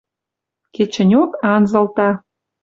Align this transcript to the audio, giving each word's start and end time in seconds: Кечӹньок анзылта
Кечӹньок 0.75 1.31
анзылта 1.53 2.09